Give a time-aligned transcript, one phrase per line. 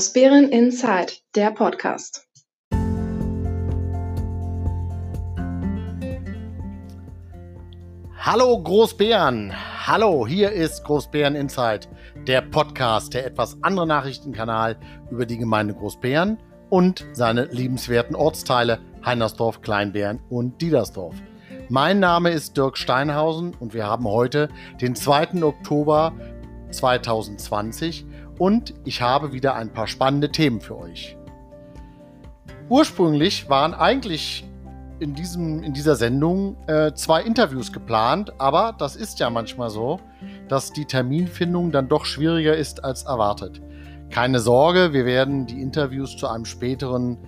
[0.00, 2.26] Großbären Inside, der Podcast.
[8.16, 9.52] Hallo Großbären,
[9.86, 11.80] hallo, hier ist Großbären Inside,
[12.26, 14.78] der Podcast, der etwas andere Nachrichtenkanal
[15.10, 16.38] über die Gemeinde Großbären
[16.70, 21.16] und seine liebenswerten Ortsteile Heinersdorf, Kleinbären und Diedersdorf.
[21.68, 24.48] Mein Name ist Dirk Steinhausen und wir haben heute
[24.80, 25.42] den 2.
[25.42, 26.14] Oktober
[26.70, 28.06] 2020
[28.40, 31.18] und ich habe wieder ein paar spannende Themen für euch.
[32.70, 34.48] Ursprünglich waren eigentlich
[34.98, 40.00] in, diesem, in dieser Sendung äh, zwei Interviews geplant, aber das ist ja manchmal so,
[40.48, 43.60] dass die Terminfindung dann doch schwieriger ist als erwartet.
[44.08, 47.18] Keine Sorge, wir werden die Interviews zu einem späteren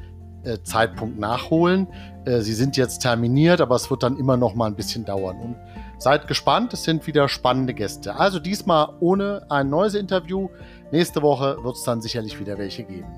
[0.45, 1.89] äh, Zeitpunkt nachholen.
[2.25, 5.37] Äh, sie sind jetzt terminiert, aber es wird dann immer noch mal ein bisschen dauern.
[5.41, 5.57] Und
[5.99, 8.17] seid gespannt, es sind wieder spannende Gäste.
[8.17, 10.49] Also diesmal ohne ein neues Interview.
[10.93, 13.09] Nächste Woche wird es dann sicherlich wieder welche geben.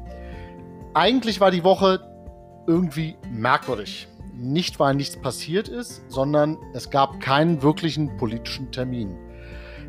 [0.95, 1.99] Eigentlich war die Woche
[2.69, 4.07] irgendwie merkwürdig.
[4.33, 9.19] Nicht, weil nichts passiert ist, sondern es gab keinen wirklichen politischen Termin.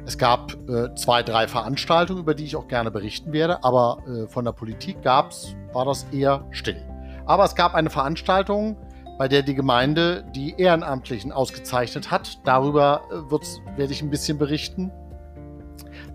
[0.03, 4.27] Es gab äh, zwei, drei Veranstaltungen, über die ich auch gerne berichten werde, aber äh,
[4.27, 6.81] von der Politik gab's, war das eher still.
[7.27, 8.77] Aber es gab eine Veranstaltung,
[9.19, 12.39] bei der die Gemeinde die Ehrenamtlichen ausgezeichnet hat.
[12.45, 14.91] Darüber äh, werde ich ein bisschen berichten.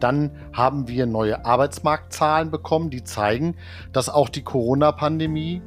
[0.00, 3.56] Dann haben wir neue Arbeitsmarktzahlen bekommen, die zeigen,
[3.92, 5.62] dass auch die Corona-Pandemie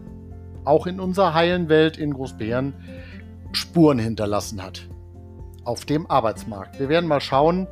[0.66, 2.74] auch in unserer heilen Welt in Großbären
[3.52, 4.90] Spuren hinterlassen hat.
[5.64, 6.80] Auf dem Arbeitsmarkt.
[6.80, 7.68] Wir werden mal schauen.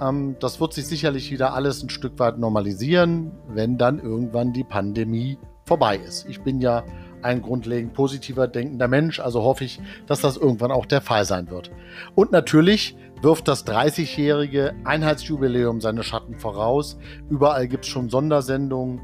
[0.00, 4.64] Ähm, das wird sich sicherlich wieder alles ein Stück weit normalisieren, wenn dann irgendwann die
[4.64, 6.26] Pandemie vorbei ist.
[6.28, 6.84] Ich bin ja
[7.22, 11.50] ein grundlegend positiver denkender Mensch, also hoffe ich, dass das irgendwann auch der Fall sein
[11.50, 11.70] wird.
[12.14, 16.98] Und natürlich wirft das 30-jährige Einheitsjubiläum seine Schatten voraus.
[17.30, 19.00] Überall gibt es schon Sondersendungen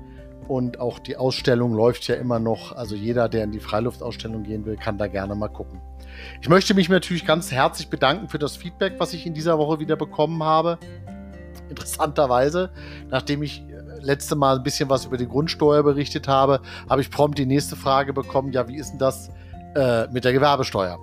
[0.51, 2.73] und auch die Ausstellung läuft ja immer noch.
[2.73, 5.81] Also jeder, der in die Freiluftausstellung gehen will, kann da gerne mal gucken.
[6.43, 9.79] Ich möchte mich natürlich ganz herzlich bedanken für das Feedback, was ich in dieser Woche
[9.79, 10.79] wieder bekommen habe.
[11.69, 12.71] Interessanterweise,
[13.11, 17.11] nachdem ich äh, letzte Mal ein bisschen was über die Grundsteuer berichtet habe, habe ich
[17.11, 19.31] prompt die nächste Frage bekommen, ja, wie ist denn das
[19.77, 20.99] äh, mit der Gewerbesteuer?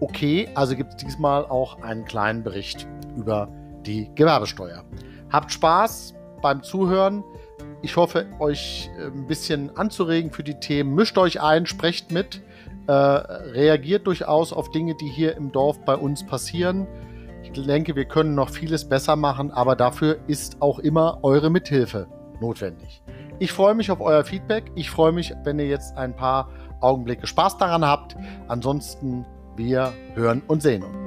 [0.00, 0.48] Okay.
[0.54, 2.86] Also gibt es diesmal auch einen kleinen Bericht
[3.16, 3.48] über
[3.86, 4.84] die Gewerbesteuer.
[5.30, 7.24] Habt Spaß beim Zuhören.
[7.82, 10.94] Ich hoffe, euch äh, ein bisschen anzuregen für die Themen.
[10.94, 12.42] Mischt euch ein, sprecht mit,
[12.86, 16.86] äh, reagiert durchaus auf Dinge, die hier im Dorf bei uns passieren.
[17.42, 22.08] Ich denke, wir können noch vieles besser machen, aber dafür ist auch immer eure Mithilfe
[22.40, 23.02] notwendig.
[23.38, 24.70] Ich freue mich auf euer Feedback.
[24.74, 26.48] Ich freue mich, wenn ihr jetzt ein paar
[26.80, 28.16] Augenblicke Spaß daran habt.
[28.48, 29.24] Ansonsten
[29.58, 30.98] wir hören und sehen uns.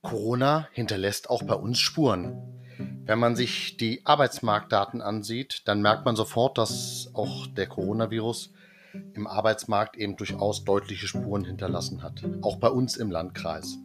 [0.00, 2.40] Corona hinterlässt auch bei uns Spuren.
[3.04, 8.52] Wenn man sich die Arbeitsmarktdaten ansieht, dann merkt man sofort, dass auch der Coronavirus
[9.14, 12.22] im Arbeitsmarkt eben durchaus deutliche Spuren hinterlassen hat.
[12.42, 13.78] Auch bei uns im Landkreis.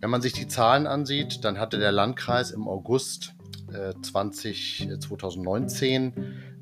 [0.00, 3.34] Wenn man sich die Zahlen ansieht, dann hatte der Landkreis im August
[3.72, 6.12] äh, 20, 2019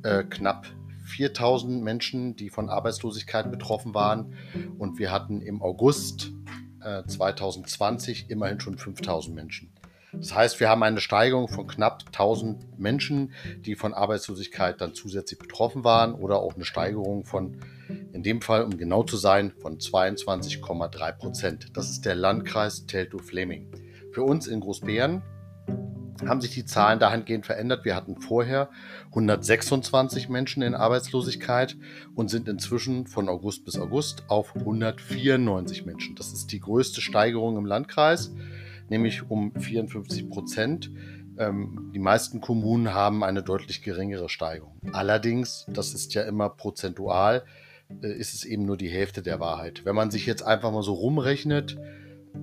[0.03, 0.67] äh, äh, knapp
[1.05, 4.35] 4000 Menschen, die von Arbeitslosigkeit betroffen waren.
[4.79, 6.33] Und wir hatten im August
[6.81, 9.73] äh, 2020 immerhin schon 5000 Menschen.
[10.13, 13.33] Das heißt, wir haben eine Steigerung von knapp 1000 Menschen,
[13.65, 17.57] die von Arbeitslosigkeit dann zusätzlich betroffen waren oder auch eine Steigerung von,
[18.13, 21.77] in dem Fall, um genau zu sein, von 22,3 Prozent.
[21.77, 23.69] Das ist der Landkreis Teltow-Fleming.
[24.13, 25.23] Für uns in Großbären
[26.27, 27.85] haben sich die Zahlen dahingehend verändert.
[27.85, 28.71] Wir hatten vorher
[29.07, 31.77] 126 Menschen in Arbeitslosigkeit
[32.15, 36.15] und sind inzwischen von August bis August auf 194 Menschen.
[36.15, 38.33] Das ist die größte Steigerung im Landkreis
[38.93, 40.91] nämlich um 54 Prozent.
[41.39, 44.79] Ähm, die meisten Kommunen haben eine deutlich geringere Steigerung.
[44.93, 47.45] Allerdings, das ist ja immer prozentual,
[48.01, 49.85] ist es eben nur die Hälfte der Wahrheit.
[49.85, 51.79] Wenn man sich jetzt einfach mal so rumrechnet,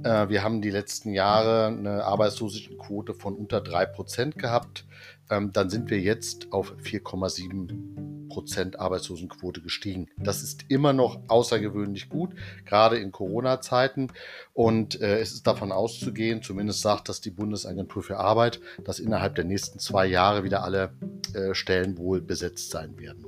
[0.03, 4.85] äh, wir haben die letzten Jahre eine Arbeitslosenquote von unter 3% gehabt,
[5.29, 10.07] ähm, dann sind wir jetzt auf 4,7 Prozent Arbeitslosenquote gestiegen.
[10.17, 12.35] Das ist immer noch außergewöhnlich gut,
[12.65, 14.11] gerade in Corona-Zeiten.
[14.53, 19.35] Und äh, es ist davon auszugehen, zumindest sagt das die Bundesagentur für Arbeit, dass innerhalb
[19.35, 20.93] der nächsten zwei Jahre wieder alle
[21.33, 23.25] äh, Stellen wohl besetzt sein werden.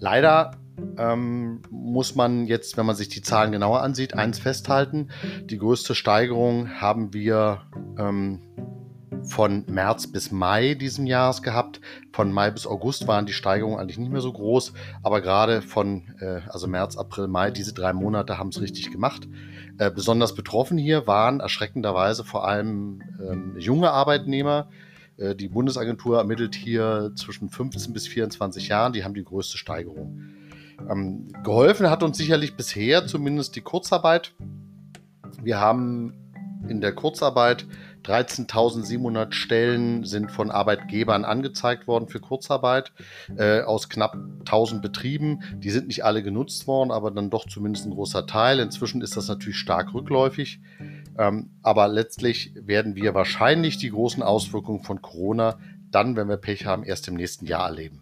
[0.00, 0.52] Leider
[0.98, 5.08] ähm, muss man jetzt, wenn man sich die Zahlen genauer ansieht, eins festhalten.
[5.44, 7.62] Die größte Steigerung haben wir
[7.98, 8.40] ähm,
[9.24, 11.80] von März bis Mai diesen Jahres gehabt.
[12.12, 16.14] Von Mai bis August waren die Steigerungen eigentlich nicht mehr so groß, aber gerade von
[16.20, 19.28] äh, also März, April, Mai, diese drei Monate haben es richtig gemacht.
[19.78, 24.68] Äh, besonders betroffen hier waren erschreckenderweise vor allem ähm, junge Arbeitnehmer.
[25.16, 30.20] Äh, die Bundesagentur ermittelt hier zwischen 15 bis 24 Jahren, die haben die größte Steigerung.
[30.90, 34.32] Ähm, geholfen hat uns sicherlich bisher zumindest die Kurzarbeit.
[35.42, 36.14] Wir haben
[36.68, 37.66] in der Kurzarbeit
[38.04, 42.92] 13.700 Stellen sind von Arbeitgebern angezeigt worden für Kurzarbeit
[43.36, 45.40] äh, aus knapp 1000 Betrieben.
[45.56, 48.58] Die sind nicht alle genutzt worden, aber dann doch zumindest ein großer Teil.
[48.58, 50.60] Inzwischen ist das natürlich stark rückläufig.
[51.18, 55.58] Ähm, aber letztlich werden wir wahrscheinlich die großen Auswirkungen von Corona
[55.90, 58.01] dann, wenn wir Pech haben, erst im nächsten Jahr erleben.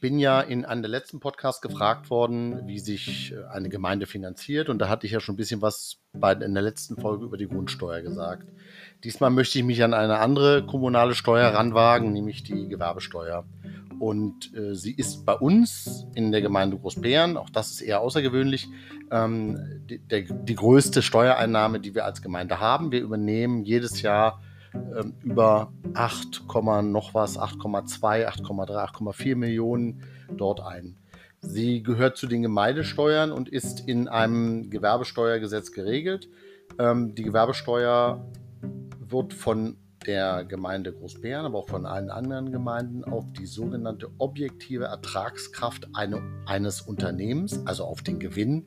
[0.00, 4.68] Bin ja in einem der letzten Podcasts gefragt worden, wie sich äh, eine Gemeinde finanziert.
[4.68, 7.36] Und da hatte ich ja schon ein bisschen was bei, in der letzten Folge über
[7.36, 8.48] die Grundsteuer gesagt.
[9.04, 13.44] Diesmal möchte ich mich an eine andere kommunale Steuer ranwagen, nämlich die Gewerbesteuer.
[13.98, 18.68] Und äh, sie ist bei uns in der Gemeinde Großbären, auch das ist eher außergewöhnlich,
[19.10, 22.90] ähm, die, der, die größte Steuereinnahme, die wir als Gemeinde haben.
[22.90, 24.40] Wir übernehmen jedes Jahr
[24.74, 26.44] ähm, über 8,
[26.82, 30.02] noch was, 8,2, 8,3, 8,4 Millionen
[30.36, 30.96] dort ein.
[31.40, 36.28] Sie gehört zu den Gemeindesteuern und ist in einem Gewerbesteuergesetz geregelt.
[36.78, 38.24] Ähm, die Gewerbesteuer
[38.98, 39.76] wird von
[40.06, 46.20] der Gemeinde Großbären, aber auch von allen anderen Gemeinden auf die sogenannte objektive Ertragskraft eine,
[46.46, 48.66] eines Unternehmens, also auf den Gewinn,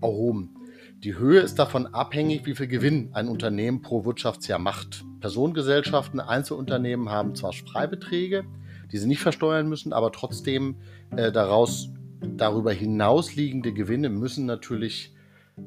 [0.00, 0.54] erhoben.
[1.04, 5.04] Die Höhe ist davon abhängig, wie viel Gewinn ein Unternehmen pro Wirtschaftsjahr macht.
[5.20, 8.44] Personengesellschaften, Einzelunternehmen haben zwar Freibeträge,
[8.90, 10.76] die sie nicht versteuern müssen, aber trotzdem
[11.14, 11.90] äh, daraus
[12.20, 15.14] darüber hinausliegende Gewinne müssen natürlich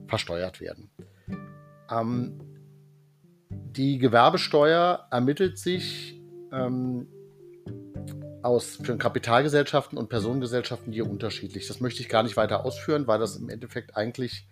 [0.07, 0.89] versteuert werden.
[1.91, 2.39] Ähm,
[3.49, 6.19] die Gewerbesteuer ermittelt sich
[6.51, 7.07] ähm,
[8.41, 11.68] aus für Kapitalgesellschaften und Personengesellschaften hier unterschiedlich.
[11.68, 14.47] Das möchte ich gar nicht weiter ausführen, weil das im Endeffekt eigentlich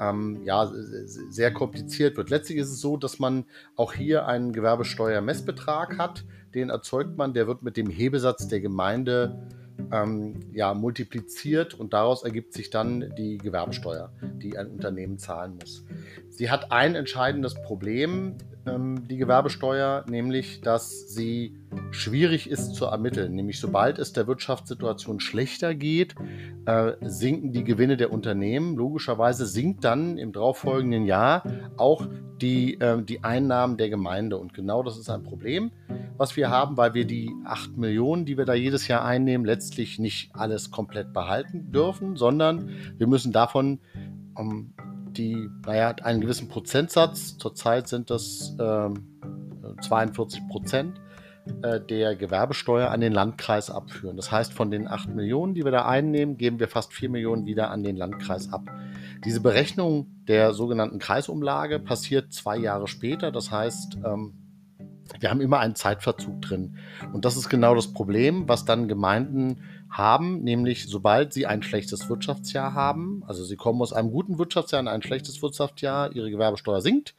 [0.00, 2.30] ähm, ja, sehr kompliziert wird.
[2.30, 3.44] Letztlich ist es so, dass man
[3.76, 6.24] auch hier einen Gewerbesteuermessbetrag hat.
[6.54, 9.46] Den erzeugt man, der wird mit dem Hebesatz der Gemeinde
[9.92, 15.84] ähm, ja, multipliziert und daraus ergibt sich dann die Gewerbesteuer, die ein Unternehmen zahlen muss.
[16.30, 18.36] Sie hat ein entscheidendes Problem,
[19.08, 21.56] die Gewerbesteuer, nämlich dass sie
[21.90, 23.34] schwierig ist zu ermitteln.
[23.34, 26.14] Nämlich sobald es der Wirtschaftssituation schlechter geht,
[26.66, 28.76] äh, sinken die Gewinne der Unternehmen.
[28.76, 31.42] Logischerweise sinkt dann im darauffolgenden Jahr
[31.76, 32.06] auch
[32.40, 34.36] die, äh, die Einnahmen der Gemeinde.
[34.36, 35.70] Und genau das ist ein Problem,
[36.16, 39.98] was wir haben, weil wir die 8 Millionen, die wir da jedes Jahr einnehmen, letztlich
[39.98, 43.80] nicht alles komplett behalten dürfen, sondern wir müssen davon
[44.34, 44.72] um,
[45.18, 48.90] die, naja, einen gewissen Prozentsatz, zurzeit sind das äh,
[49.82, 51.00] 42 Prozent,
[51.62, 54.16] äh, der Gewerbesteuer an den Landkreis abführen.
[54.16, 57.46] Das heißt, von den 8 Millionen, die wir da einnehmen, geben wir fast 4 Millionen
[57.46, 58.62] wieder an den Landkreis ab.
[59.24, 63.32] Diese Berechnung der sogenannten Kreisumlage passiert zwei Jahre später.
[63.32, 64.34] Das heißt, ähm,
[65.20, 66.76] wir haben immer einen Zeitverzug drin.
[67.12, 72.10] Und das ist genau das Problem, was dann Gemeinden haben, nämlich sobald sie ein schlechtes
[72.10, 76.82] Wirtschaftsjahr haben, also sie kommen aus einem guten Wirtschaftsjahr in ein schlechtes Wirtschaftsjahr, ihre Gewerbesteuer
[76.82, 77.14] sinkt,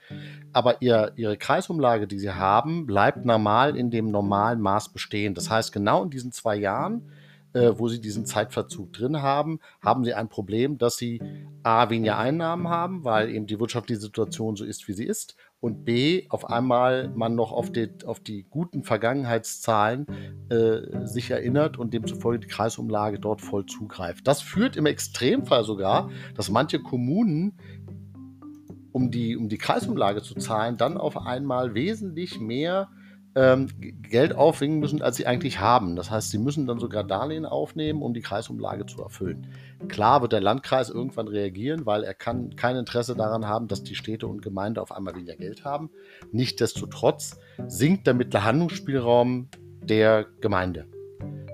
[0.54, 5.34] aber ihr, ihre Kreisumlage, die sie haben, bleibt normal in dem normalen Maß bestehen.
[5.34, 7.10] Das heißt, genau in diesen zwei Jahren
[7.54, 11.22] äh, wo sie diesen Zeitverzug drin haben, haben sie ein Problem, dass sie
[11.64, 15.84] A, weniger Einnahmen haben, weil eben die wirtschaftliche Situation so ist, wie sie ist, und
[15.84, 20.08] B, auf einmal man noch auf die, auf die guten Vergangenheitszahlen
[20.50, 24.26] äh, sich erinnert und demzufolge die Kreisumlage dort voll zugreift.
[24.26, 27.60] Das führt im Extremfall sogar, dass manche Kommunen
[28.92, 32.90] um die, um die Kreisumlage zu zahlen, dann auf einmal wesentlich mehr
[33.36, 33.68] ähm,
[34.02, 35.96] Geld aufwingen müssen, als sie eigentlich haben.
[35.96, 39.48] Das heißt, sie müssen dann sogar Darlehen aufnehmen, um die Kreisumlage zu erfüllen.
[39.88, 43.96] Klar wird der Landkreis irgendwann reagieren, weil er kann kein Interesse daran haben, dass die
[43.96, 45.90] Städte und Gemeinden auf einmal weniger Geld haben.
[46.32, 49.50] Nichtsdestotrotz sinkt damit der Handlungsspielraum
[49.82, 50.86] der Gemeinde.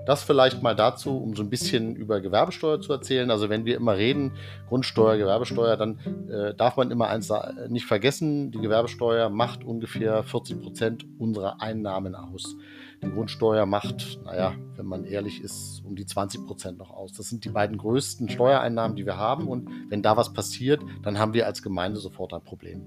[0.06, 3.30] Das vielleicht mal dazu, um so ein bisschen über Gewerbesteuer zu erzählen.
[3.30, 4.32] Also wenn wir immer reden,
[4.68, 5.98] Grundsteuer, Gewerbesteuer, dann
[6.30, 7.32] äh, darf man immer eins
[7.68, 12.56] nicht vergessen, die Gewerbesteuer macht ungefähr 40 Prozent unserer Einnahmen aus.
[13.02, 17.12] Die Grundsteuer macht, naja, wenn man ehrlich ist, um die 20 Prozent noch aus.
[17.12, 19.48] Das sind die beiden größten Steuereinnahmen, die wir haben.
[19.48, 22.82] Und wenn da was passiert, dann haben wir als Gemeinde sofort ein Problem.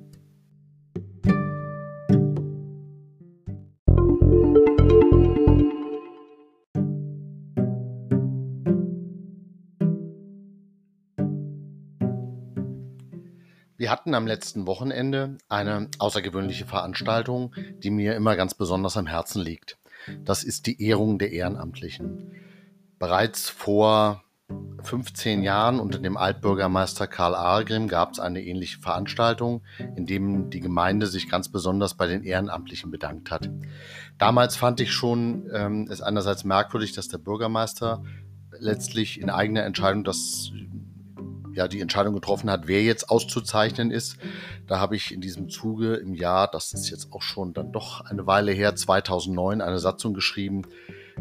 [13.90, 19.42] Wir hatten am letzten Wochenende eine außergewöhnliche Veranstaltung, die mir immer ganz besonders am Herzen
[19.42, 19.80] liegt.
[20.24, 22.32] Das ist die Ehrung der Ehrenamtlichen.
[23.00, 24.24] Bereits vor
[24.84, 29.64] 15 Jahren unter dem Altbürgermeister Karl Argrim gab es eine ähnliche Veranstaltung,
[29.96, 33.50] in dem die Gemeinde sich ganz besonders bei den Ehrenamtlichen bedankt hat.
[34.20, 38.04] Damals fand ich schon ähm, es einerseits merkwürdig, dass der Bürgermeister
[38.52, 40.52] letztlich in eigener Entscheidung das
[41.60, 44.18] ja die Entscheidung getroffen hat, wer jetzt auszuzeichnen ist.
[44.66, 48.02] Da habe ich in diesem Zuge im Jahr, das ist jetzt auch schon dann doch
[48.02, 50.64] eine Weile her, 2009 eine Satzung geschrieben,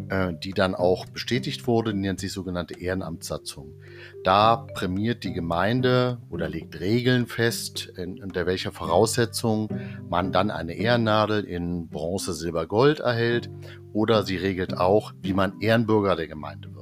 [0.09, 3.75] äh, die dann auch bestätigt wurde, die nennt sich sogenannte Ehrenamtssatzung.
[4.23, 9.69] Da prämiert die Gemeinde oder legt Regeln fest, unter welcher Voraussetzung
[10.09, 13.51] man dann eine Ehrennadel in Bronze, Silber, Gold erhält
[13.93, 16.78] oder sie regelt auch, wie man Ehrenbürger der Gemeinde wird.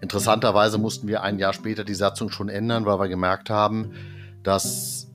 [0.00, 3.92] Interessanterweise mussten wir ein Jahr später die Satzung schon ändern, weil wir gemerkt haben,
[4.42, 5.10] dass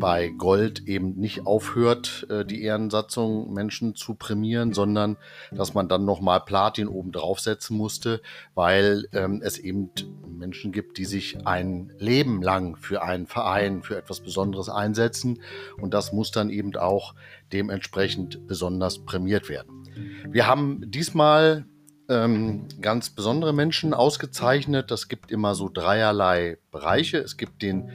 [0.00, 5.16] bei Gold eben nicht aufhört, äh, die Ehrensatzung Menschen zu prämieren, sondern
[5.52, 8.22] dass man dann nochmal Platin oben draufsetzen musste,
[8.54, 9.90] weil ähm, es eben
[10.26, 15.42] Menschen gibt, die sich ein Leben lang für einen Verein, für etwas Besonderes einsetzen.
[15.80, 17.14] Und das muss dann eben auch
[17.52, 19.84] dementsprechend besonders prämiert werden.
[20.30, 21.66] Wir haben diesmal
[22.10, 24.90] ähm, ganz besondere Menschen ausgezeichnet.
[24.90, 27.18] Das gibt immer so dreierlei Bereiche.
[27.18, 27.90] Es gibt den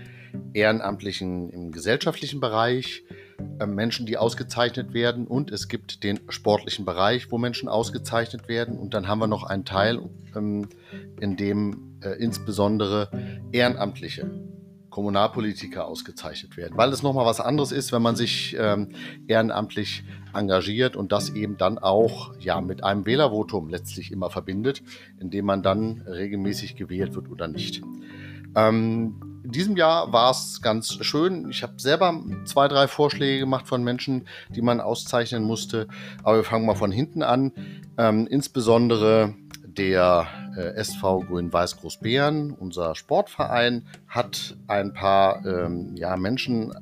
[0.53, 3.03] Ehrenamtlichen im gesellschaftlichen Bereich,
[3.59, 8.79] äh, Menschen, die ausgezeichnet werden, und es gibt den sportlichen Bereich, wo Menschen ausgezeichnet werden.
[8.79, 10.01] Und dann haben wir noch einen Teil,
[10.35, 10.69] ähm,
[11.19, 13.09] in dem äh, insbesondere
[13.51, 14.29] Ehrenamtliche
[14.95, 18.93] Kommunalpolitiker ausgezeichnet werden, weil es nochmal was anderes ist, wenn man sich ähm,
[19.27, 24.83] ehrenamtlich engagiert und das eben dann auch ja mit einem Wählervotum letztlich immer verbindet,
[25.19, 27.81] indem man dann regelmäßig gewählt wird oder nicht.
[28.55, 31.49] Ähm, in diesem Jahr war es ganz schön.
[31.49, 35.89] Ich habe selber zwei, drei Vorschläge gemacht von Menschen, die man auszeichnen musste.
[36.23, 37.51] Aber wir fangen mal von hinten an.
[37.97, 39.35] Ähm, insbesondere
[39.77, 40.27] der
[40.57, 46.73] äh, SV Grün-Weiß Großbären, unser Sportverein, hat ein paar ähm, ja, Menschen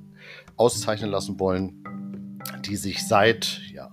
[0.56, 3.90] auszeichnen lassen wollen, die sich seit, ja,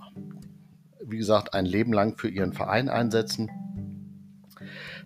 [1.03, 3.49] wie gesagt, ein Leben lang für ihren Verein einsetzen.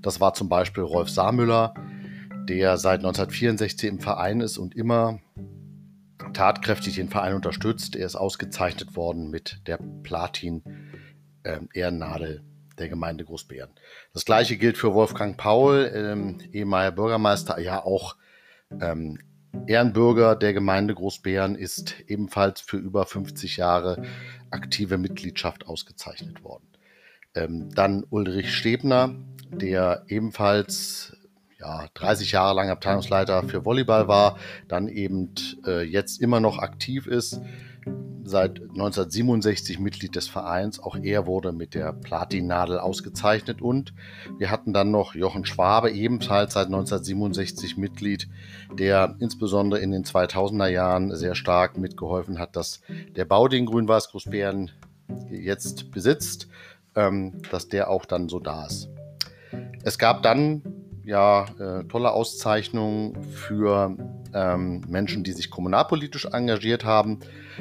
[0.01, 1.73] Das war zum Beispiel Rolf Samüller,
[2.47, 5.19] der seit 1964 im Verein ist und immer
[6.33, 7.95] tatkräftig den Verein unterstützt.
[7.95, 13.71] Er ist ausgezeichnet worden mit der Platin-Ehrennadel ähm, der Gemeinde Großbären.
[14.13, 18.15] Das gleiche gilt für Wolfgang Paul, ähm, ehemaliger Bürgermeister, ja auch
[18.81, 19.19] ähm,
[19.67, 24.03] Ehrenbürger der Gemeinde Großbären, ist ebenfalls für über 50 Jahre
[24.51, 26.67] aktive Mitgliedschaft ausgezeichnet worden.
[27.33, 29.15] Ähm, dann Ulrich Stebner,
[29.49, 31.17] der ebenfalls
[31.59, 35.33] ja, 30 Jahre lang Abteilungsleiter für Volleyball war, dann eben
[35.65, 37.41] äh, jetzt immer noch aktiv ist
[38.25, 40.79] seit 1967 Mitglied des Vereins.
[40.79, 43.61] Auch er wurde mit der Platinnadel ausgezeichnet.
[43.61, 43.93] Und
[44.37, 48.27] wir hatten dann noch Jochen Schwabe, ebenfalls seit 1967 Mitglied,
[48.73, 52.81] der insbesondere in den 2000er Jahren sehr stark mitgeholfen hat, dass
[53.15, 54.71] der Bau, den Grün-Weiß Großbären
[55.29, 56.47] jetzt besitzt,
[56.95, 58.89] ähm, dass der auch dann so da ist.
[59.83, 60.63] Es gab dann
[61.05, 63.95] ja äh, tolle Auszeichnungen für
[64.35, 67.19] ähm, Menschen, die sich kommunalpolitisch engagiert haben.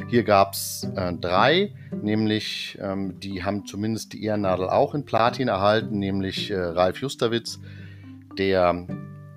[0.08, 5.48] Hier gab es äh, drei, nämlich ähm, die haben zumindest die Ehrennadel auch in Platin
[5.48, 7.60] erhalten, nämlich äh, Ralf Justerwitz,
[8.36, 8.86] der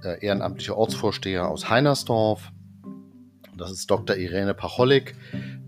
[0.04, 2.52] äh, ehrenamtliche Ortsvorsteher aus Heinersdorf.
[3.56, 4.16] Das ist Dr.
[4.16, 5.16] Irene Pacholik,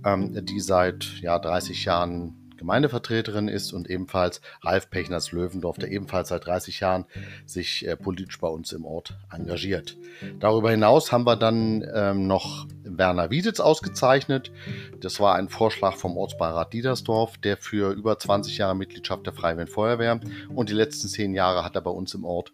[0.06, 6.30] ähm, die seit ja, 30 Jahren Gemeindevertreterin ist und ebenfalls Ralf Pechners Löwendorf, der ebenfalls
[6.30, 7.06] seit 30 Jahren
[7.46, 9.98] sich äh, politisch bei uns im Ort engagiert.
[10.40, 14.52] Darüber hinaus haben wir dann ähm, noch Werner Wieditz ausgezeichnet.
[15.00, 19.72] Das war ein Vorschlag vom Ortsbeirat Diedersdorf, der für über 20 Jahre Mitgliedschaft der Freiwilligen
[19.72, 20.20] Feuerwehr
[20.54, 22.52] und die letzten zehn Jahre hat er bei uns im Ort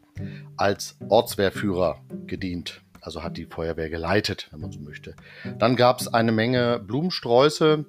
[0.56, 5.16] als Ortswehrführer gedient also hat die Feuerwehr geleitet, wenn man so möchte.
[5.60, 7.86] Dann gab es eine Menge Blumensträuße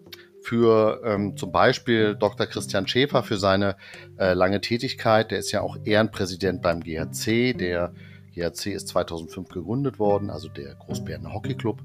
[0.47, 2.47] für ähm, zum Beispiel Dr.
[2.47, 3.75] Christian Schäfer für seine
[4.17, 5.33] äh, lange Tätigkeit.
[5.33, 7.53] Der ist ja auch Ehrenpräsident beim GHC.
[7.53, 7.93] Der
[8.33, 11.83] GHC ist 2005 gegründet worden, also der Großbären Hockey Club.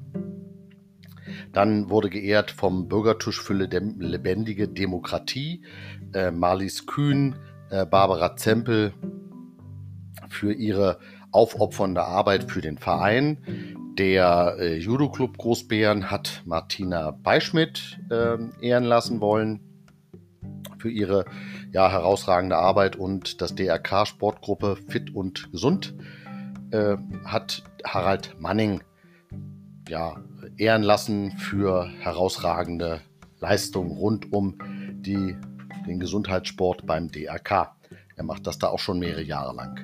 [1.54, 5.64] Dann wurde geehrt vom Bürgertisch für lebendige Demokratie
[6.14, 7.38] äh, Marlies Kühn,
[7.72, 8.94] äh, Barbara Zempel
[10.30, 11.00] für ihre
[11.32, 13.40] aufopfernde Arbeit für den Verein.
[13.98, 19.60] Der äh, Judo-Club Großbären hat Martina Beischmidt äh, ehren lassen wollen
[20.78, 21.26] für ihre
[21.74, 25.94] ja, herausragende Arbeit und das DRK-Sportgruppe Fit und Gesund
[26.72, 26.96] äh,
[27.26, 28.82] hat Harald Manning
[29.90, 30.16] ja,
[30.58, 33.02] ehren lassen für herausragende
[33.40, 34.58] Leistungen rund um
[35.02, 35.36] die,
[35.86, 37.76] den Gesundheitssport beim DRK.
[38.22, 39.80] Er macht das da auch schon mehrere Jahre lang.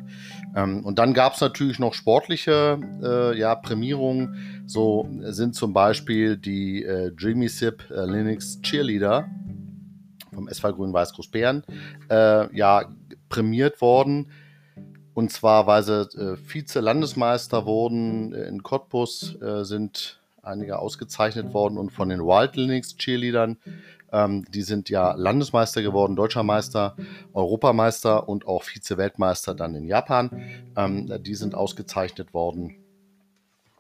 [0.56, 4.64] Ähm, und dann gab es natürlich noch sportliche äh, ja, Prämierungen.
[4.68, 9.28] So sind zum Beispiel die äh, Dreamy Sip äh, Linux Cheerleader
[10.36, 11.64] vom SV Grün-Weiß Großbären
[12.12, 12.86] äh, ja,
[13.28, 14.30] prämiert worden.
[15.16, 21.92] Und zwar, weil sie äh, Vize-Landesmeister wurden in Cottbus, äh, sind einige ausgezeichnet worden und
[21.92, 23.58] von den Wild Linux Cheerleadern
[24.12, 26.96] ähm, die sind ja Landesmeister geworden, Deutscher Meister,
[27.34, 30.30] Europameister und auch Vize-Weltmeister dann in Japan.
[30.76, 32.76] Ähm, die sind ausgezeichnet worden.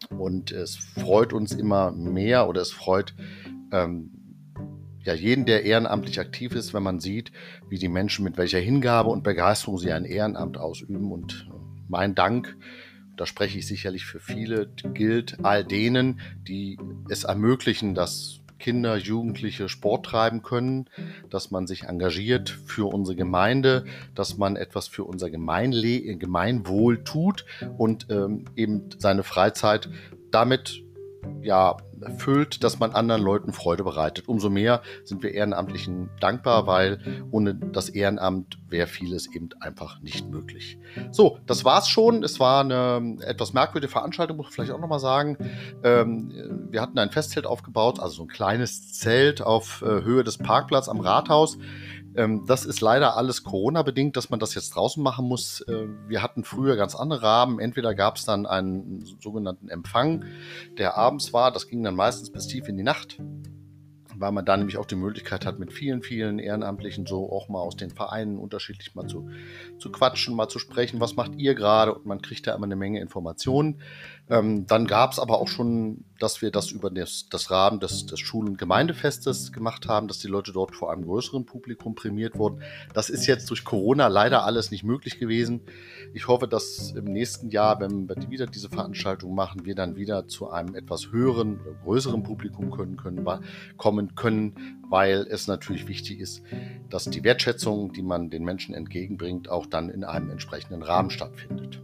[0.09, 3.15] Und es freut uns immer mehr oder es freut
[3.71, 4.11] ähm,
[5.03, 7.31] ja, jeden, der ehrenamtlich aktiv ist, wenn man sieht,
[7.69, 11.11] wie die Menschen mit welcher Hingabe und Begeisterung sie ein Ehrenamt ausüben.
[11.11, 11.49] Und
[11.87, 12.57] mein Dank,
[13.17, 16.77] da spreche ich sicherlich für viele, gilt all denen, die
[17.09, 20.89] es ermöglichen, dass Kinder, Jugendliche Sport treiben können,
[21.29, 27.45] dass man sich engagiert für unsere Gemeinde, dass man etwas für unser Gemeinle Gemeinwohl tut
[27.77, 29.89] und ähm, eben seine Freizeit
[30.31, 30.81] damit
[31.41, 34.27] ja, erfüllt, dass man anderen Leuten Freude bereitet.
[34.27, 40.29] Umso mehr sind wir Ehrenamtlichen dankbar, weil ohne das Ehrenamt wäre vieles eben einfach nicht
[40.29, 40.77] möglich.
[41.11, 42.23] So, das war's schon.
[42.23, 45.37] Es war eine etwas merkwürdige Veranstaltung, muss ich vielleicht auch nochmal sagen.
[45.83, 50.37] Ähm, wir hatten ein Festzelt aufgebaut, also so ein kleines Zelt auf äh, Höhe des
[50.37, 51.57] Parkplatzes am Rathaus.
[52.17, 55.61] Ähm, das ist leider alles Corona-bedingt, dass man das jetzt draußen machen muss.
[55.61, 57.59] Äh, wir hatten früher ganz andere Rahmen.
[57.59, 60.25] Entweder gab es dann einen sogenannten Empfang,
[60.77, 61.51] der abends war.
[61.51, 63.19] Das ging dann meistens bis tief in die Nacht
[64.19, 67.59] weil man da nämlich auch die Möglichkeit hat, mit vielen, vielen Ehrenamtlichen so auch mal
[67.59, 69.29] aus den Vereinen unterschiedlich mal zu,
[69.77, 72.75] zu quatschen, mal zu sprechen, was macht ihr gerade und man kriegt da immer eine
[72.75, 73.79] Menge Informationen.
[74.29, 78.05] Ähm, dann gab es aber auch schon, dass wir das über das, das Rahmen des,
[78.07, 82.37] des Schul- und Gemeindefestes gemacht haben, dass die Leute dort vor einem größeren Publikum prämiert
[82.37, 82.61] wurden.
[82.93, 85.61] Das ist jetzt durch Corona leider alles nicht möglich gewesen.
[86.13, 90.27] Ich hoffe, dass im nächsten Jahr, wenn wir wieder diese Veranstaltung machen, wir dann wieder
[90.27, 93.25] zu einem etwas höheren oder größeren Publikum können, können
[93.77, 96.41] kommen können, weil es natürlich wichtig ist,
[96.89, 101.81] dass die Wertschätzung, die man den Menschen entgegenbringt, auch dann in einem entsprechenden Rahmen stattfindet.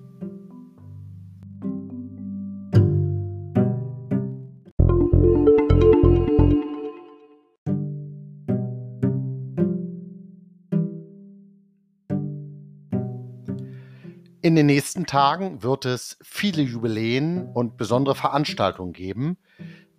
[14.43, 19.37] In den nächsten Tagen wird es viele Jubiläen und besondere Veranstaltungen geben.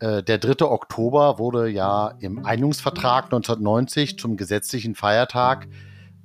[0.00, 0.66] Äh, der 3.
[0.66, 5.66] Oktober wurde ja im Einigungsvertrag 1990 zum gesetzlichen Feiertag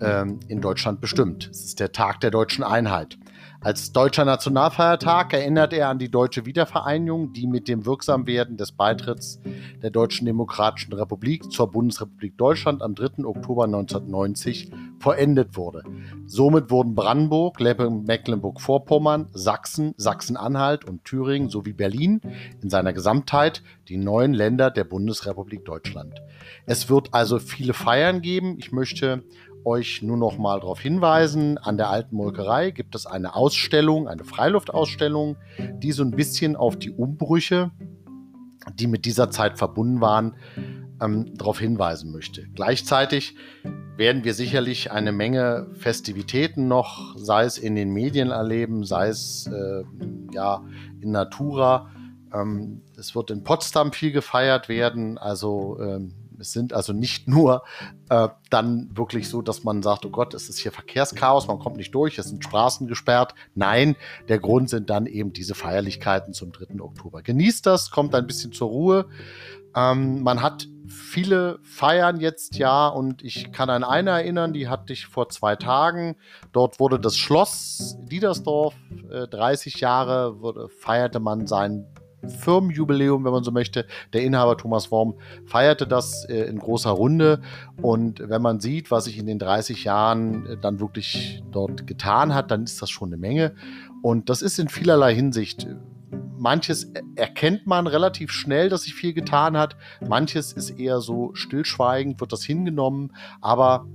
[0.01, 1.47] ähm, in Deutschland bestimmt.
[1.49, 3.17] Es ist der Tag der deutschen Einheit.
[3.62, 9.41] Als deutscher Nationalfeiertag erinnert er an die deutsche Wiedervereinigung, die mit dem Wirksamwerden des Beitritts
[9.82, 13.26] der Deutschen Demokratischen Republik zur Bundesrepublik Deutschland am 3.
[13.26, 15.84] Oktober 1990 vollendet wurde.
[16.26, 22.22] Somit wurden Brandenburg, Mecklenburg-Vorpommern, Sachsen, Sachsen-Anhalt und Thüringen sowie Berlin
[22.62, 26.22] in seiner Gesamtheit die neuen Länder der Bundesrepublik Deutschland.
[26.65, 28.56] Es wird also viele Feiern geben.
[28.58, 29.24] Ich möchte
[29.65, 34.24] euch nur noch mal darauf hinweisen, an der alten Molkerei gibt es eine Ausstellung, eine
[34.24, 37.72] Freiluftausstellung, die so ein bisschen auf die Umbrüche,
[38.74, 40.36] die mit dieser Zeit verbunden waren,
[41.02, 42.48] ähm, darauf hinweisen möchte.
[42.54, 43.36] Gleichzeitig
[43.95, 49.48] werden wir sicherlich eine Menge Festivitäten noch, sei es in den Medien erleben, sei es
[49.48, 49.84] äh,
[50.34, 50.63] ja
[51.02, 51.89] in Natura.
[52.34, 57.63] Ähm, es wird in Potsdam viel gefeiert werden, also ähm, es sind also nicht nur
[58.10, 61.78] äh, dann wirklich so, dass man sagt, oh Gott, es ist hier Verkehrschaos, man kommt
[61.78, 63.36] nicht durch, es sind Straßen gesperrt.
[63.56, 63.95] Nein,
[64.28, 66.82] der Grund sind dann eben diese Feierlichkeiten zum 3.
[66.82, 67.21] Oktober.
[67.21, 69.06] Genießt das, kommt ein bisschen zur Ruhe.
[69.75, 74.93] Ähm, man hat viele Feiern jetzt ja und ich kann an eine erinnern, die hatte
[74.93, 76.15] ich vor zwei Tagen.
[76.52, 78.73] Dort wurde das Schloss Diedersdorf
[79.12, 81.86] äh, 30 Jahre, wurde, feierte man sein
[82.27, 83.86] Firmenjubiläum, wenn man so möchte.
[84.13, 87.41] Der Inhaber Thomas Worm feierte das äh, in großer Runde.
[87.82, 92.34] Und wenn man sieht, was sich in den 30 Jahren äh, dann wirklich dort getan
[92.34, 93.53] hat, dann ist das schon eine Menge.
[94.01, 95.67] Und das ist in vielerlei Hinsicht.
[96.38, 99.75] Manches erkennt man relativ schnell, dass sich viel getan hat.
[100.08, 103.13] Manches ist eher so stillschweigend, wird das hingenommen.
[103.41, 103.86] Aber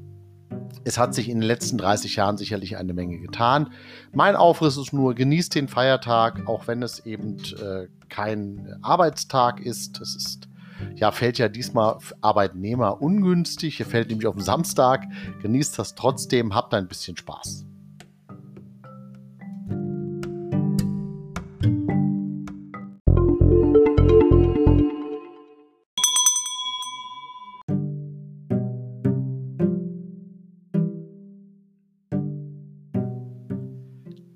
[0.84, 3.70] es hat sich in den letzten 30 Jahren sicherlich eine Menge getan.
[4.12, 10.00] Mein Aufriss ist nur, genießt den Feiertag, auch wenn es eben äh, kein Arbeitstag ist.
[10.00, 10.48] Es ist
[10.96, 13.76] ja, fällt ja diesmal Arbeitnehmer ungünstig.
[13.76, 15.06] Hier fällt nämlich auf den Samstag.
[15.42, 17.64] Genießt das trotzdem, habt ein bisschen Spaß.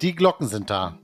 [0.01, 0.97] Die Glocken sind da.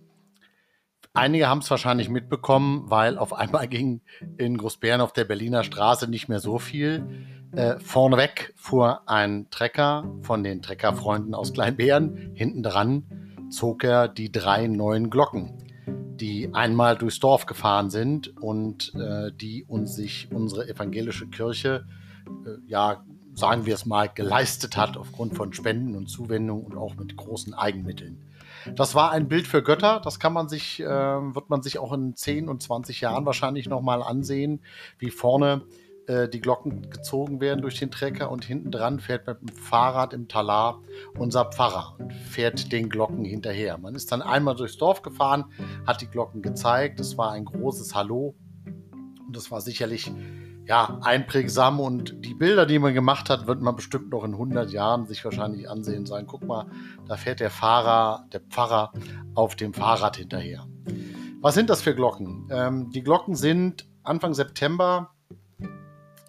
[1.14, 4.02] Einige haben es wahrscheinlich mitbekommen, weil auf einmal ging
[4.38, 7.04] in Großbären auf der Berliner Straße nicht mehr so viel.
[7.50, 12.32] Äh, vorneweg fuhr ein Trecker von den Treckerfreunden aus Kleinbären.
[12.34, 13.02] Hinten dran
[13.50, 15.52] zog er die drei neuen Glocken,
[16.20, 21.86] die einmal durchs Dorf gefahren sind und äh, die uns sich unsere evangelische Kirche,
[22.46, 23.04] äh, ja,
[23.34, 27.54] sagen wir es mal, geleistet hat aufgrund von Spenden und Zuwendungen und auch mit großen
[27.54, 28.22] Eigenmitteln.
[28.74, 30.00] Das war ein Bild für Götter.
[30.02, 33.68] Das kann man sich, äh, wird man sich auch in 10 und 20 Jahren wahrscheinlich
[33.68, 34.62] nochmal ansehen,
[34.98, 35.62] wie vorne
[36.06, 40.12] äh, die Glocken gezogen werden durch den Trecker und hinten dran fährt mit dem Fahrrad
[40.12, 40.82] im Talar
[41.18, 43.78] unser Pfarrer und fährt den Glocken hinterher.
[43.78, 45.46] Man ist dann einmal durchs Dorf gefahren,
[45.86, 47.00] hat die Glocken gezeigt.
[47.00, 48.34] Es war ein großes Hallo
[49.26, 50.12] und das war sicherlich
[50.66, 54.70] ja, einprägsam und die Bilder, die man gemacht hat, wird man bestimmt noch in 100
[54.70, 56.66] Jahren sich wahrscheinlich ansehen und sagen, guck mal,
[57.06, 58.92] da fährt der Fahrer, der Pfarrer
[59.34, 60.66] auf dem Fahrrad hinterher.
[61.40, 62.48] Was sind das für Glocken?
[62.50, 65.10] Ähm, die Glocken sind Anfang September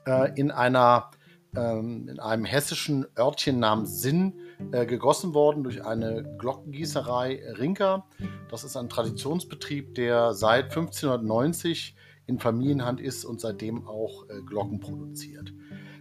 [0.06, 1.12] äh, in einer
[1.56, 4.34] ähm, in einem hessischen Örtchen namens Sinn
[4.74, 8.06] äh, gegossen worden durch eine Glockengießerei Rinker.
[8.50, 11.96] Das ist ein Traditionsbetrieb, der seit 1590
[12.28, 15.54] in Familienhand ist und seitdem auch äh, Glocken produziert.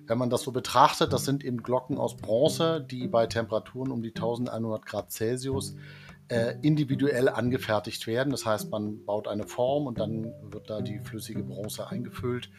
[0.06, 4.02] Wenn man das so betrachtet, das sind eben Glocken aus Bronze, die bei Temperaturen um
[4.02, 5.76] die 1100 Grad Celsius
[6.34, 8.30] äh, individuell angefertigt werden.
[8.30, 12.50] Das heißt, man baut eine Form und dann wird da die flüssige Bronze eingefüllt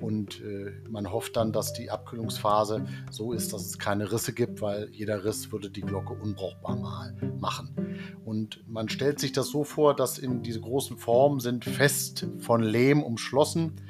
[0.00, 4.60] und äh, man hofft dann, dass die Abkühlungsphase so ist, dass es keine Risse gibt,
[4.60, 7.98] weil jeder Riss würde die Glocke unbrauchbar mal machen.
[8.26, 12.62] Und man stellt sich das so vor, dass in diese großen Formen sind fest von
[12.62, 13.80] Lehm umschlossen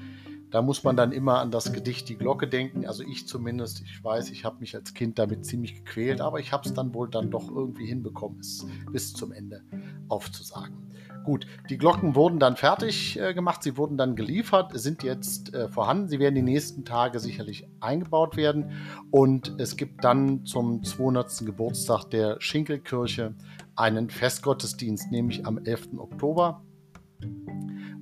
[0.52, 2.86] da muss man dann immer an das Gedicht Die Glocke denken.
[2.86, 6.52] Also ich zumindest, ich weiß, ich habe mich als Kind damit ziemlich gequält, aber ich
[6.52, 9.62] habe es dann wohl dann doch irgendwie hinbekommen, es bis zum Ende
[10.08, 10.76] aufzusagen.
[11.24, 15.68] Gut, die Glocken wurden dann fertig äh, gemacht, sie wurden dann geliefert, sind jetzt äh,
[15.68, 16.08] vorhanden.
[16.08, 18.72] Sie werden die nächsten Tage sicherlich eingebaut werden
[19.10, 21.46] und es gibt dann zum 200.
[21.46, 23.34] Geburtstag der Schinkelkirche
[23.76, 25.90] einen Festgottesdienst, nämlich am 11.
[25.96, 26.62] Oktober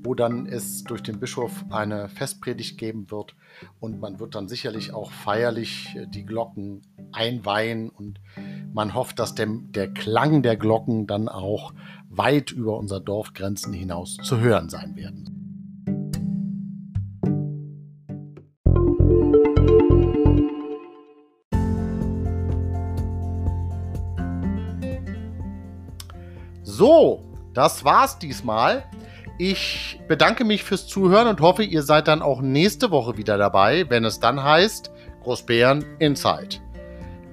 [0.03, 3.35] wo dann es durch den Bischof eine Festpredigt geben wird
[3.81, 6.83] und man wird dann sicherlich auch feierlich äh, die Glocken
[7.13, 8.21] einweihen und
[8.73, 11.73] man hofft, dass der, der Klang der Glocken dann auch
[12.09, 15.37] weit über unser Dorfgrenzen hinaus zu hören sein werden.
[26.63, 27.21] So,
[27.53, 28.85] das war's diesmal.
[29.43, 33.87] Ich bedanke mich fürs Zuhören und hoffe, ihr seid dann auch nächste Woche wieder dabei,
[33.89, 34.91] wenn es dann heißt
[35.23, 36.61] Großbären Insight.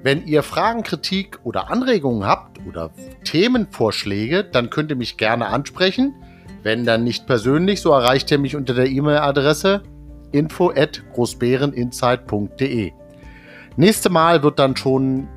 [0.03, 2.91] Wenn ihr Fragen, Kritik oder Anregungen habt oder
[3.25, 6.15] Themenvorschläge, dann könnt ihr mich gerne ansprechen.
[6.63, 9.83] Wenn dann nicht persönlich, so erreicht ihr mich unter der E-Mail-Adresse
[10.31, 12.93] info at großbäreninsight.de.
[13.75, 15.27] Nächste Mal wird dann schon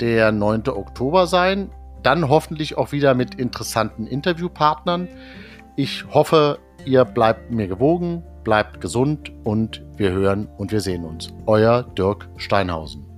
[0.00, 0.68] der 9.
[0.68, 1.70] Oktober sein.
[2.02, 5.08] Dann hoffentlich auch wieder mit interessanten Interviewpartnern.
[5.76, 11.32] Ich hoffe, ihr bleibt mir gewogen, bleibt gesund und wir hören und wir sehen uns.
[11.46, 13.09] Euer Dirk Steinhausen.